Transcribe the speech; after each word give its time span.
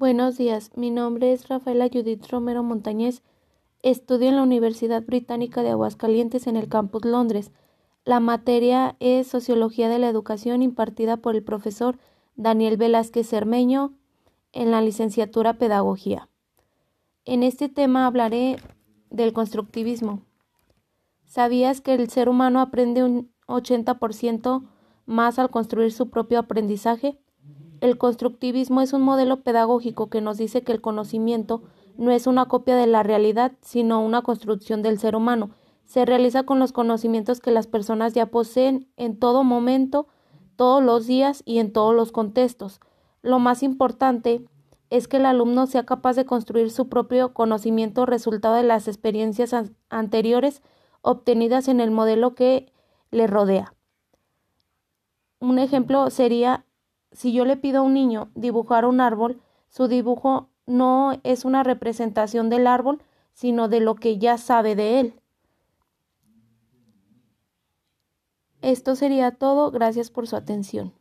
Buenos 0.00 0.38
días, 0.38 0.70
mi 0.76 0.88
nombre 0.88 1.30
es 1.30 1.48
Rafaela 1.48 1.90
Judith 1.92 2.26
Romero 2.30 2.62
Montañez. 2.62 3.22
Estudio 3.82 4.30
en 4.30 4.36
la 4.36 4.42
Universidad 4.42 5.02
Británica 5.02 5.62
de 5.62 5.72
Aguascalientes 5.72 6.46
en 6.46 6.56
el 6.56 6.70
campus 6.70 7.04
Londres. 7.04 7.52
La 8.06 8.18
materia 8.18 8.96
es 8.98 9.26
Sociología 9.26 9.90
de 9.90 9.98
la 9.98 10.08
Educación 10.08 10.62
impartida 10.62 11.18
por 11.18 11.36
el 11.36 11.42
profesor 11.42 11.98
Daniel 12.34 12.78
Velázquez 12.78 13.28
Cermeño 13.28 13.92
en 14.52 14.70
la 14.70 14.80
licenciatura 14.80 15.58
Pedagogía. 15.58 16.30
En 17.26 17.42
este 17.42 17.68
tema 17.68 18.06
hablaré 18.06 18.56
del 19.10 19.34
constructivismo. 19.34 20.22
¿Sabías 21.26 21.82
que 21.82 21.92
el 21.92 22.08
ser 22.08 22.30
humano 22.30 22.62
aprende 22.62 23.04
un 23.04 23.30
80% 23.48 24.66
más 25.04 25.38
al 25.38 25.50
construir 25.50 25.92
su 25.92 26.08
propio 26.08 26.38
aprendizaje? 26.38 27.18
El 27.80 27.96
constructivismo 27.96 28.82
es 28.82 28.92
un 28.92 29.02
modelo 29.02 29.42
pedagógico 29.42 30.10
que 30.10 30.20
nos 30.20 30.36
dice 30.36 30.62
que 30.62 30.72
el 30.72 30.82
conocimiento 30.82 31.62
no 31.96 32.10
es 32.10 32.26
una 32.26 32.46
copia 32.46 32.76
de 32.76 32.86
la 32.86 33.02
realidad, 33.02 33.52
sino 33.62 34.04
una 34.04 34.22
construcción 34.22 34.82
del 34.82 34.98
ser 34.98 35.16
humano. 35.16 35.50
Se 35.84 36.04
realiza 36.04 36.42
con 36.42 36.58
los 36.58 36.72
conocimientos 36.72 37.40
que 37.40 37.50
las 37.50 37.66
personas 37.66 38.12
ya 38.12 38.26
poseen 38.26 38.88
en 38.96 39.18
todo 39.18 39.44
momento, 39.44 40.08
todos 40.56 40.82
los 40.82 41.06
días 41.06 41.42
y 41.46 41.58
en 41.58 41.72
todos 41.72 41.94
los 41.94 42.12
contextos. 42.12 42.80
Lo 43.22 43.38
más 43.38 43.62
importante 43.62 44.44
es 44.90 45.08
que 45.08 45.16
el 45.16 45.26
alumno 45.26 45.66
sea 45.66 45.86
capaz 45.86 46.16
de 46.16 46.26
construir 46.26 46.70
su 46.70 46.88
propio 46.88 47.32
conocimiento 47.32 48.04
resultado 48.04 48.54
de 48.56 48.62
las 48.62 48.88
experiencias 48.88 49.54
anteriores 49.88 50.62
obtenidas 51.00 51.68
en 51.68 51.80
el 51.80 51.90
modelo 51.90 52.34
que 52.34 52.72
le 53.10 53.26
rodea. 53.26 53.74
Un 55.38 55.58
ejemplo 55.58 56.10
sería 56.10 56.66
si 57.12 57.32
yo 57.32 57.44
le 57.44 57.56
pido 57.56 57.80
a 57.80 57.82
un 57.82 57.94
niño 57.94 58.30
dibujar 58.34 58.84
un 58.84 59.00
árbol, 59.00 59.40
su 59.68 59.88
dibujo 59.88 60.48
no 60.66 61.20
es 61.24 61.44
una 61.44 61.62
representación 61.62 62.50
del 62.50 62.66
árbol, 62.66 63.02
sino 63.32 63.68
de 63.68 63.80
lo 63.80 63.94
que 63.94 64.18
ya 64.18 64.38
sabe 64.38 64.76
de 64.76 65.00
él. 65.00 65.20
Esto 68.62 68.94
sería 68.94 69.32
todo. 69.32 69.70
Gracias 69.70 70.10
por 70.10 70.26
su 70.26 70.36
atención. 70.36 70.92